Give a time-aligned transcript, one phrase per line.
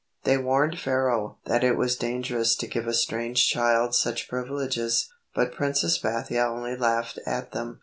[0.23, 5.53] They warned Pharaoh that it was dangerous to give a strange child such privileges, but
[5.53, 7.79] Princess Bathia only laughed at them.